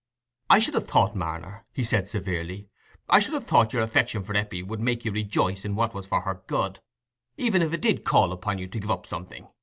[0.49, 4.63] "I should have thought, Marner," he said, severely—"I should have thought your affection for Eppie
[4.63, 6.79] would make you rejoice in what was for her good,
[7.37, 9.47] even if it did call upon you to give up something.